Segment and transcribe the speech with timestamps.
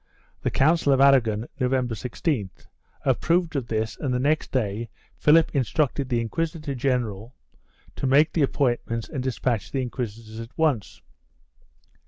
[0.41, 2.65] The Council of Aragon, November 16th,
[3.05, 4.89] approved of this and the next day
[5.19, 7.35] Philip instructed the inquisitor general
[7.97, 11.03] to make the appointments and despatch the inquisitors at once.